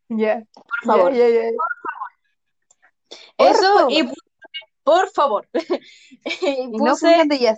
[0.09, 1.13] Ya, por favor.
[3.37, 3.93] Por Eso, favor.
[3.93, 4.13] y
[4.83, 5.49] por favor.
[6.25, 7.55] Y Y no puse, de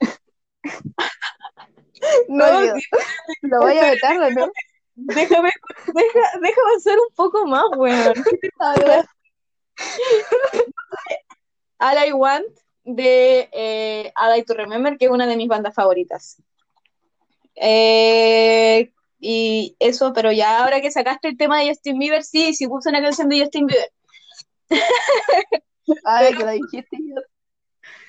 [2.28, 2.46] no.
[3.42, 4.48] Lo voy a vetar, ¿o ¿no?
[4.94, 5.50] déjame,
[5.86, 8.14] deja, deja avanzar un poco más, weón.
[8.60, 9.06] A ver.
[11.78, 12.46] All I Want
[12.84, 16.42] de eh, A Day to Remember, que es una de mis bandas favoritas.
[17.56, 22.66] Eh, y eso, pero ya ahora que sacaste el tema de Justin Bieber, sí, sí
[22.68, 23.90] puse una canción de Justin Bieber,
[26.04, 27.20] Ay, que la dijiste yo.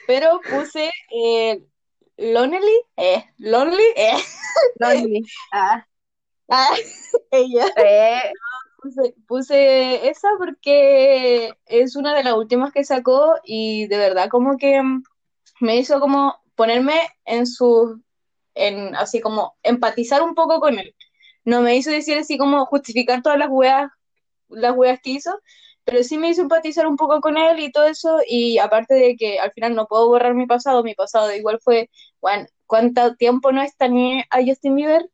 [0.08, 1.64] pero puse eh,
[2.18, 4.18] Lonely, eh, Lonely, eh,
[4.80, 5.24] Lonely.
[5.54, 5.86] Ah,
[6.50, 6.76] ah,
[7.32, 7.66] ella.
[7.78, 8.32] eh,
[8.82, 14.58] Puse, puse esa porque es una de las últimas que sacó y de verdad como
[14.58, 15.04] que mm,
[15.62, 18.02] me hizo como ponerme en su,
[18.56, 20.96] en así como empatizar un poco con él.
[21.46, 23.92] No me hizo decir así como justificar todas las weas,
[24.50, 25.40] las weas que hizo,
[25.84, 29.16] pero sí me hizo empatizar un poco con él y todo eso y aparte de
[29.16, 31.90] que al final no puedo borrar mi pasado, mi pasado igual fue,
[32.22, 35.10] bueno, ¿cuánto tiempo no estañé a Justin Bieber?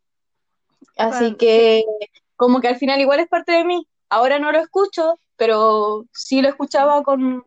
[0.97, 1.83] Así Bueno, que
[2.37, 3.85] como que al final igual es parte de mí.
[4.09, 7.43] Ahora no lo escucho, pero sí lo escuchaba con,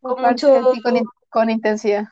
[0.00, 2.04] con mucho, ti con, in- con intensidad.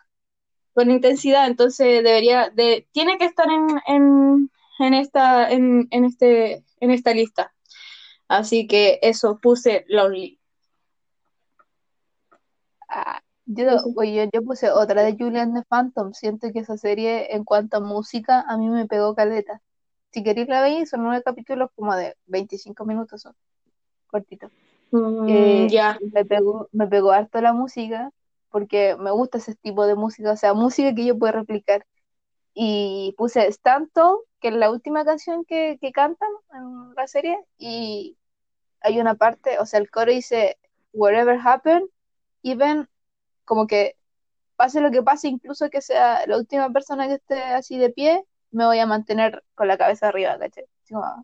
[0.75, 6.65] con intensidad, entonces debería, de, tiene que estar en, en, en esta, en, en este,
[6.81, 7.55] en esta lista.
[8.29, 10.41] Así que eso, puse Lonely.
[12.89, 16.13] Ah, yo, oye, yo puse otra de Julian the Phantom.
[16.13, 19.61] Siento que esa serie, en cuanto a música, a mí me pegó caleta.
[20.15, 23.35] Si queréis la veis, son nueve capítulos como de 25 minutos, son
[24.09, 24.53] cortitos.
[24.93, 28.11] Mm, Eh, ya, me pegó, me pegó harto la música
[28.51, 31.87] porque me gusta ese tipo de música, o sea, música que yo puedo replicar.
[32.55, 38.19] Y puse Stanton, que es la última canción que, que cantan en la serie, y
[38.81, 40.59] hay una parte, o sea, el coro dice,
[40.93, 41.89] whatever happen,
[42.43, 42.89] even,
[43.45, 43.97] como que
[44.57, 48.25] pase lo que pase, incluso que sea la última persona que esté así de pie,
[48.55, 50.65] me voy a mantener con la cabeza arriba, ¿cachai?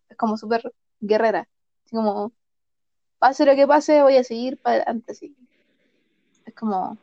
[0.08, 1.48] es como súper guerrera,
[1.84, 2.32] así como,
[3.18, 5.36] pase lo que pase, voy a seguir para adelante, sí.
[6.44, 6.98] Es como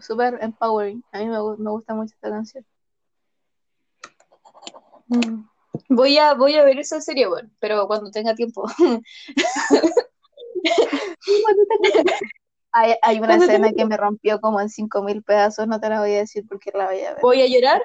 [0.00, 2.64] súper empowering, a mí me, me gusta mucho esta canción.
[5.08, 5.48] Mm.
[5.88, 8.64] Voy a, voy a ver esa serie, bueno, pero cuando tenga tiempo.
[12.72, 16.00] hay, hay una escena que me rompió como en cinco mil pedazos, no te la
[16.00, 17.22] voy a decir porque la voy a ver.
[17.22, 17.82] ¿Voy a llorar?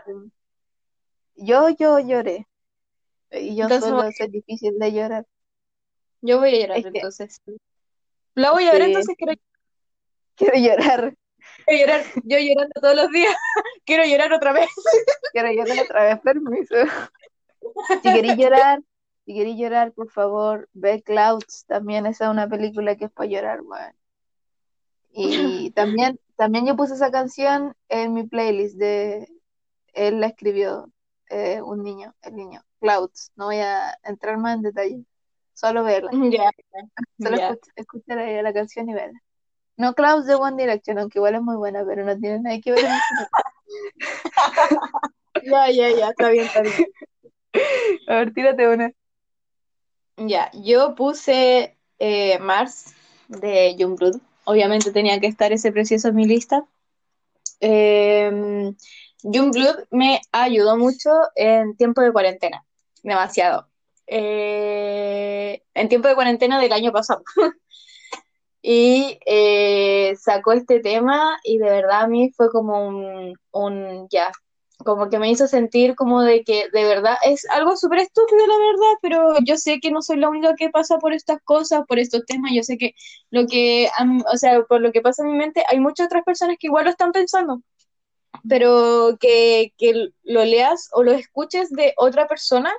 [1.41, 2.47] Yo, yo lloré.
[3.31, 5.25] Y yo entonces suelo ser difícil de llorar.
[6.21, 7.41] Yo voy a llorar entonces.
[8.35, 9.33] La voy a ver entonces quiero
[10.35, 11.15] Quiero llorar.
[11.65, 12.05] Quiero llorar.
[12.23, 13.35] Yo llorando todos los días.
[13.85, 14.69] quiero llorar otra vez.
[15.33, 16.75] quiero llorar otra vez, permiso.
[18.01, 18.81] Si queréis llorar,
[19.25, 21.65] si queréis llorar, por favor, ve Clouds.
[21.67, 23.93] También esa es una película que es para llorar, bueno.
[25.11, 29.27] Y también, también yo puse esa canción en mi playlist de
[29.93, 30.91] él la escribió
[31.29, 33.31] eh, un niño, el niño, Clouds.
[33.35, 35.05] No voy a entrar más en detalle,
[35.53, 36.11] solo verla.
[37.21, 37.37] Solo
[37.75, 39.19] escuchar la canción y verla.
[39.77, 42.71] No Clouds de One Direction, aunque igual es muy buena, pero no tiene nada que
[42.71, 42.85] ver.
[45.45, 46.73] ya, ya, ya, está bien, está bien.
[48.07, 48.91] A ver, tírate una.
[50.17, 52.93] Ya, yo puse eh, Mars
[53.27, 54.19] de Jungblood.
[54.43, 56.65] Obviamente tenía que estar ese precioso en mi lista.
[57.61, 58.73] Eh,
[59.23, 62.65] Jungblood me ayudó mucho en tiempo de cuarentena.
[63.03, 63.67] Demasiado.
[64.07, 67.23] Eh, en tiempo de cuarentena del año pasado.
[68.61, 74.31] y eh, sacó este tema y de verdad a mí fue como un, un ya,
[74.85, 78.57] como que me hizo sentir como de que de verdad es algo súper estúpido la
[78.57, 81.99] verdad, pero yo sé que no soy la única que pasa por estas cosas, por
[81.99, 82.95] estos temas, yo sé que
[83.29, 83.89] lo que,
[84.31, 86.85] o sea, por lo que pasa en mi mente, hay muchas otras personas que igual
[86.85, 87.61] lo están pensando,
[88.47, 92.73] pero que, que lo leas o lo escuches de otra persona,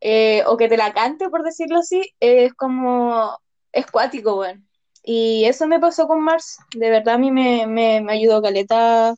[0.00, 3.38] eh, o que te la cante, por decirlo así, es como,
[3.72, 4.62] es cuático, bueno.
[5.02, 9.14] Y eso me pasó con Mars, de verdad a mí me, me, me ayudó Caleta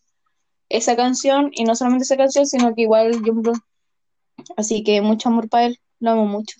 [0.68, 3.52] esa canción, y no solamente esa canción, sino que igual Jumbo.
[4.56, 6.56] Así que mucho amor para él, lo amo mucho.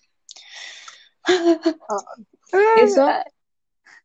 [2.83, 3.07] Eso.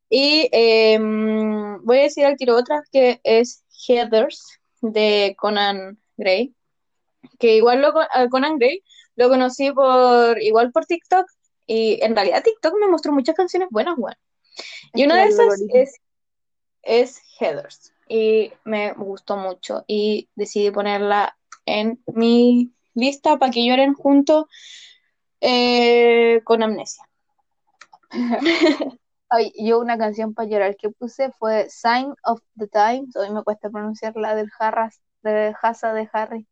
[0.09, 6.53] Y em, voy a decir al tiro otra, que es Heathers, de Conan Gray.
[7.39, 7.93] Que igual lo,
[8.29, 8.83] Conan Gray
[9.15, 11.25] lo conocí por igual por TikTok,
[11.65, 14.17] y en realidad TikTok me mostró muchas canciones buenas, bueno.
[14.93, 15.99] Y una de esas es,
[16.83, 23.93] es Heathers y me gustó mucho y decidí ponerla en mi lista para que lloren
[23.93, 24.47] junto
[25.41, 27.03] eh, con Amnesia.
[29.29, 33.43] Ay, yo una canción para llorar que puse fue Sign of the Times, hoy me
[33.43, 36.47] cuesta pronunciar la del Harras, de Hasa de Harry.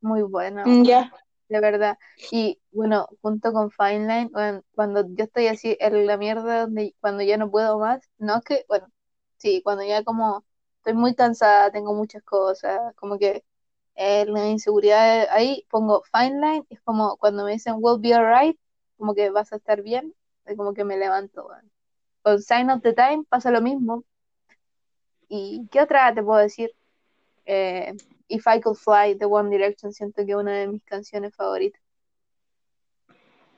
[0.00, 0.66] Muy buena.
[0.66, 1.10] Mm, ya.
[1.48, 1.98] De verdad.
[2.30, 7.22] Y bueno, junto con Fine Line, cuando yo estoy así en la mierda, donde, cuando
[7.24, 8.88] ya no puedo más, no es que, bueno,
[9.38, 10.44] sí, cuando ya como
[10.78, 13.44] estoy muy cansada, tengo muchas cosas, como que
[13.96, 18.58] eh, la inseguridad ahí pongo fine line, es como cuando me dicen will be alright,
[18.98, 20.14] como que vas a estar bien,
[20.46, 21.48] es como que me levanto.
[22.22, 24.04] Con Sign of the Time pasa lo mismo.
[25.28, 26.72] ¿Y qué otra te puedo decir?
[27.44, 27.94] Eh,
[28.28, 31.80] If I Could Fly, The One Direction, siento que es una de mis canciones favoritas.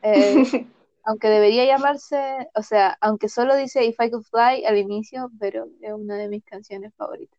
[0.03, 0.35] Eh,
[1.05, 5.67] aunque debería llamarse, o sea, aunque solo dice If I Could Fly al inicio, pero
[5.81, 7.39] es una de mis canciones favoritas.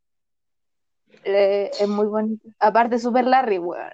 [1.24, 2.48] es muy bonito.
[2.60, 3.94] Aparte, super Larry, weón.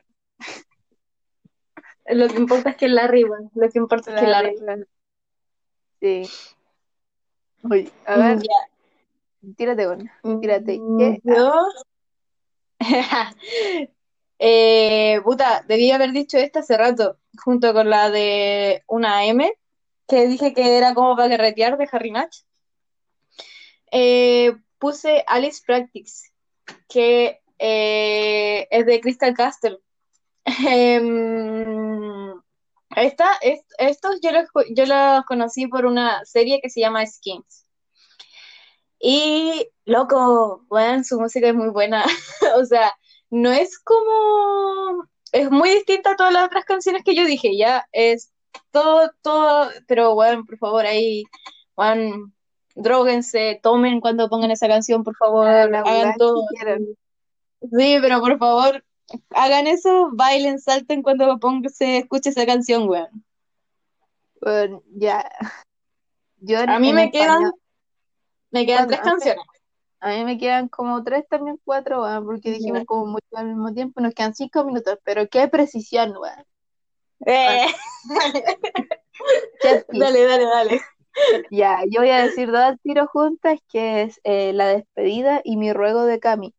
[2.08, 3.50] Lo que importa es que Larry, weón.
[3.56, 4.56] Lo que importa es que Larry.
[6.00, 6.24] Sí.
[7.64, 8.40] Uy, a ver.
[9.56, 10.20] Tírate una.
[10.42, 10.80] Tírate.
[10.80, 11.54] Mm, yo.
[14.40, 19.52] eh, puta, debía haber dicho esta hace rato, junto con la de una M,
[20.08, 22.40] que dije que era como para carretear de Harry Natch,
[23.92, 26.32] eh, puse Alice Practice,
[26.88, 29.80] que eh, es de Crystal Castle.
[32.96, 33.30] Esta,
[33.78, 37.66] estos yo los, yo los conocí por una serie que se llama Skins.
[39.00, 42.04] Y, loco, bueno, su música es muy buena.
[42.58, 42.94] o sea,
[43.30, 45.06] no es como...
[45.32, 48.34] Es muy distinta a todas las otras canciones que yo dije, ya es
[48.72, 51.24] todo, todo, pero bueno, por favor, ahí,
[51.74, 52.34] Juan,
[52.76, 56.46] Dróguense, tomen cuando pongan esa canción, por favor, la hagan todo.
[57.62, 58.84] Sí, pero por favor,
[59.32, 63.24] hagan eso, bailen, salten cuando ponga, se escuche esa canción, weón.
[64.42, 65.30] Bueno, ya.
[66.38, 67.52] Yo A mí me quedan,
[68.50, 69.44] me quedan tres canciones.
[70.00, 73.72] A mí me quedan como tres, también cuatro, weón, porque dijimos como mucho al mismo
[73.74, 76.46] tiempo, nos quedan cinco minutos, pero qué precisión, weón.
[77.26, 77.68] Eh,
[79.92, 80.82] dale, dale, dale.
[81.52, 85.58] Ya, yo voy a decir dos al tiro juntas, que es eh, La despedida y
[85.58, 86.56] Mi ruego de Cami.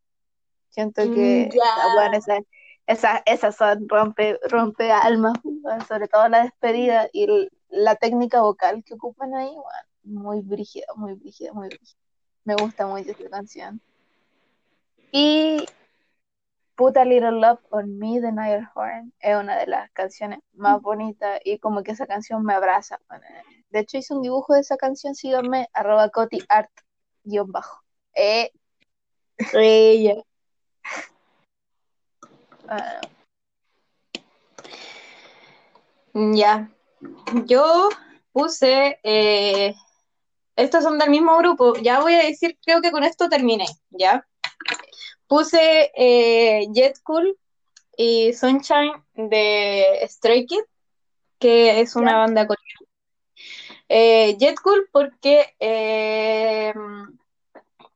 [0.72, 2.40] Siento que, Mm, bueno, esas,
[2.86, 5.34] esas, esas son rompe, rompe almas,
[5.86, 9.64] sobre todo la despedida y el- la técnica vocal que ocupan ahí, weón,
[10.04, 11.98] muy brígida, muy brígida, muy brígida.
[12.44, 13.80] Me gusta mucho esta canción.
[15.12, 15.66] Y
[16.74, 20.80] Put a Little Love on Me de Niall Horan es una de las canciones más
[20.80, 22.98] bonitas y como que esa canción me abraza.
[23.70, 26.70] De hecho hice un dibujo de esa canción, síganme, arroba cotiart,
[27.24, 27.82] guion bajo.
[28.14, 28.50] Eh,
[29.52, 30.16] Ella.
[32.68, 33.00] Ah,
[36.14, 36.70] Ya.
[37.46, 37.88] Yo
[38.32, 39.74] puse, eh,
[40.56, 41.74] estos son del mismo grupo.
[41.76, 44.26] Ya voy a decir, creo que con esto terminé, ¿ya?
[45.26, 47.36] Puse eh, Jet Cool
[47.96, 50.66] y Sunshine de Stray Kids,
[51.38, 52.18] que es una Ya.
[52.18, 52.80] banda coreana.
[53.88, 56.74] Eh, Jet Cool porque, eh,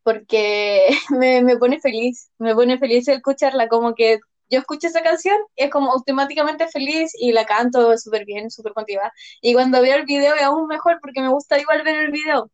[0.06, 5.36] porque me, me pone feliz, me pone feliz escucharla, como que yo escucho esa canción
[5.56, 9.12] y es como automáticamente feliz y la canto súper bien, súper motivada.
[9.40, 12.48] Y cuando veo el video es aún mejor porque me gusta igual ver el video.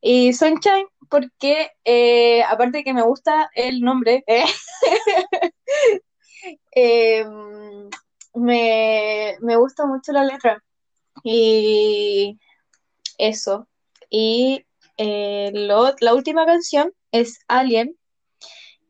[0.00, 4.44] Y Sunshine porque, eh, aparte de que me gusta el nombre, eh,
[6.74, 7.24] eh,
[8.34, 10.64] me, me gusta mucho la letra.
[11.22, 12.40] Y
[13.18, 13.68] eso.
[14.10, 14.64] Y
[14.96, 17.96] eh, lo- la última canción es Alien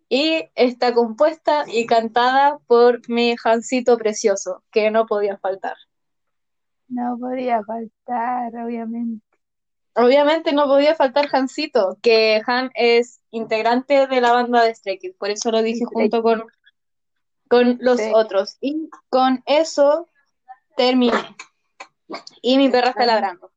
[0.09, 5.77] y está compuesta y cantada por mi Hansito precioso, que no podía faltar.
[6.89, 9.25] no podía faltar, obviamente.
[9.97, 15.17] Obviamente no podía faltar Hansito, que Han es integrante de la banda de Stray Kids,
[15.17, 16.45] por eso lo dije Stray junto con,
[17.49, 18.11] con los Sí.
[18.13, 18.57] otros.
[18.61, 20.09] Y con eso
[20.77, 21.35] terminé.
[22.43, 23.51] Y mi perra está ladrando.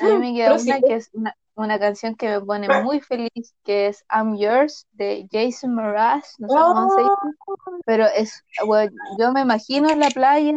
[0.00, 3.54] A mí me queda una que es una, una canción que me pone muy feliz,
[3.64, 8.92] que es I'm Yours de Jason Mraz, no sé cómo se dice, pero es, bueno,
[9.18, 10.52] yo me imagino en la playa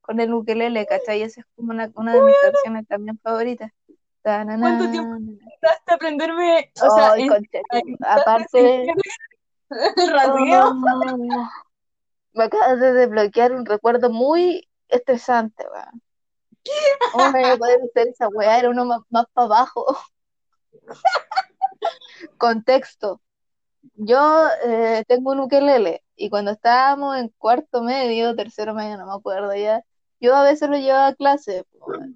[0.00, 1.22] con el ukelele, ¿cachai?
[1.22, 3.70] Esa es como una, una de mis canciones también favoritas.
[4.22, 5.16] ¿Cuánto tiempo
[5.62, 7.14] Hasta aprenderme, o sea,
[8.06, 8.86] aparte,
[9.70, 10.74] oh,
[12.34, 15.64] me acabas de desbloquear un recuerdo muy estresante,
[17.12, 18.58] ¿Cómo me poder hacer esa weá?
[18.58, 19.86] Era uno más, más para abajo.
[22.38, 23.20] Contexto.
[23.94, 29.14] Yo eh, tengo un ukelele y cuando estábamos en cuarto medio, tercero medio, no me
[29.14, 29.82] acuerdo ya,
[30.20, 31.64] yo a veces lo llevaba a clase.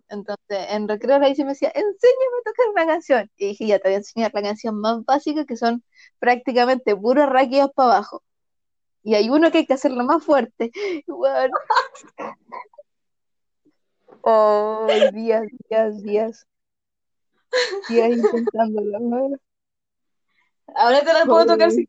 [0.09, 3.31] Entonces, en recreo la hice me decía, enséñame a tocar una canción.
[3.37, 5.85] Y dije, ya te voy a enseñar la canción más básica que son
[6.19, 8.23] prácticamente puros raqueos para abajo.
[9.05, 10.71] Y hay uno que hay que hacerlo más fuerte.
[11.07, 11.55] Bueno.
[14.23, 16.47] Oh, días, días, días.
[17.89, 19.01] Días intentándolo.
[19.01, 19.37] ¿no?
[20.75, 21.87] Ahora te la puedo tocar si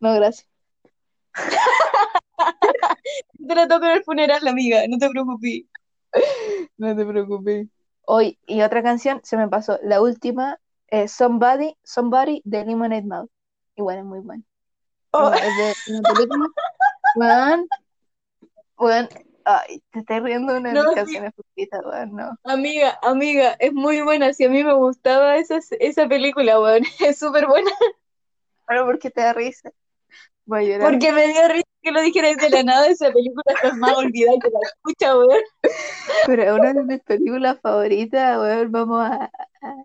[0.00, 0.48] No, gracias.
[3.48, 5.62] te la toco en el funeral, amiga, no te preocupes.
[6.76, 7.66] No te preocupes.
[8.06, 9.78] Hoy, y otra canción se me pasó.
[9.82, 13.30] La última es Somebody, Somebody de Lemonade Mouth.
[13.76, 14.42] Igual es muy buena.
[15.12, 15.32] Oh.
[15.32, 16.46] Es de una película.
[17.16, 17.66] Weón,
[18.78, 19.08] weón,
[19.48, 22.38] ay, te estás riendo de una de No, mis canciones favoritas, weón, no.
[22.44, 24.32] Amiga, amiga, es muy buena.
[24.34, 27.70] Si a mí me gustaba esa, esa película, weón, es súper buena.
[28.66, 29.70] Pero porque te da risa.
[30.44, 30.90] Voy a llorar.
[30.92, 32.86] Porque me dio risa que lo dijeras de la nada.
[32.88, 35.40] Esa película está más olvidada que la escucha, weón.
[36.26, 38.72] Pero es una de mis películas favoritas, weón.
[38.72, 39.84] Vamos a, a-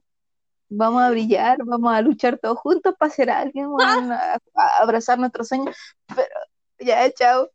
[0.69, 5.47] vamos a brillar, vamos a luchar todos juntos para ser alguien, a, a abrazar nuestros
[5.47, 5.75] sueños.
[6.07, 6.35] Pero
[6.79, 7.49] ya, chao.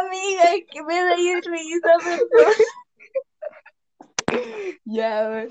[0.00, 2.52] Amiga, es que me da risa, perdón.
[4.84, 5.48] Ya, weón.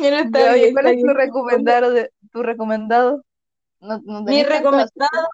[0.00, 1.90] Pero está Ya, bien, ¿cuál está es tu recomendado?
[1.90, 3.24] de- tu recomendado?
[3.80, 5.28] No, no Mi recomendado,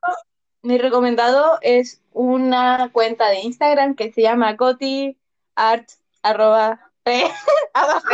[0.62, 5.88] mi recomendado es una cuenta de Instagram que se llama cotiart,
[6.22, 7.24] arroba, eh,
[7.74, 8.08] abajo,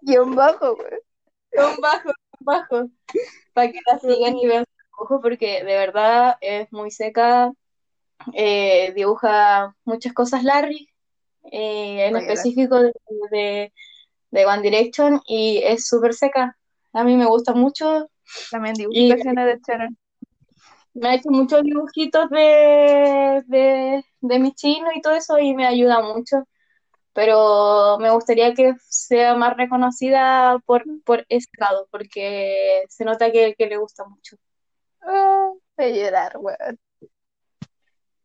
[0.00, 2.88] guion bajo, un bajo, bajo,
[3.52, 7.52] para que la sigan y vean su dibujo porque de verdad es muy seca,
[8.32, 10.88] eh, dibuja muchas cosas Larry,
[11.50, 12.92] eh, en Oye, específico de,
[13.30, 13.72] de,
[14.30, 16.56] de One Direction y es súper seca.
[16.92, 18.08] A mí me gusta mucho.
[18.50, 19.98] También canciones de Sharon.
[20.94, 25.66] Me ha hecho muchos dibujitos de, de, de mi chino y todo eso y me
[25.66, 26.44] ayuda mucho.
[27.12, 33.54] Pero me gustaría que sea más reconocida por, por ese lado, porque se nota que,
[33.56, 34.36] que le gusta mucho.
[35.76, 36.78] Llorar, weón.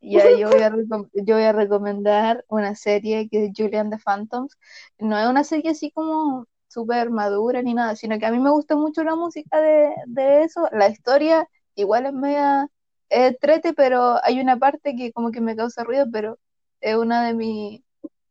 [0.01, 0.71] Ya, yo voy a,
[1.13, 4.57] yo voy a recomendar una serie que es Julian the Phantoms.
[4.97, 8.49] No es una serie así como súper madura ni nada, sino que a mí me
[8.51, 10.67] gusta mucho la música de, de eso.
[10.71, 12.69] La historia igual es media
[13.09, 16.39] eh, trete, pero hay una parte que como que me causa ruido, pero
[16.81, 17.83] es una de mi,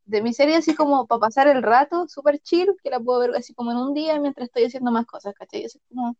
[0.06, 3.36] de mis series así como para pasar el rato, súper chill, que la puedo ver
[3.36, 5.64] así como en un día mientras estoy haciendo más cosas, ¿cachai?
[5.64, 6.16] Es como,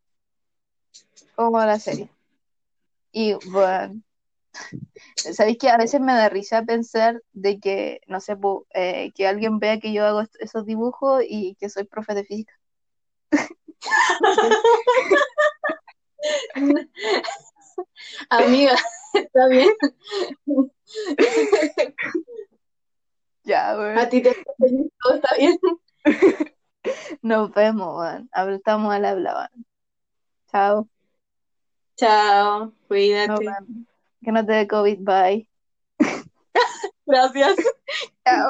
[1.35, 2.11] como la serie.
[3.13, 4.03] Y bueno.
[5.17, 8.37] ¿Sabéis que a veces me da risa pensar de que, no sé,
[8.75, 12.55] eh, que alguien vea que yo hago esos dibujos y que soy profe de física?
[18.31, 18.75] Amiga,
[19.15, 19.71] está bien.
[23.45, 24.09] Ya, A weón.
[24.11, 24.35] ti te
[25.03, 25.59] todo está bien.
[27.23, 28.29] Nos vemos, weón.
[28.55, 29.67] Estamos al habla, weón.
[30.53, 30.89] Chao.
[31.97, 33.47] Chao, cuídate.
[34.23, 35.49] Que no te dé COVID, bye.
[37.07, 37.57] Gracias.
[38.25, 38.47] Chao.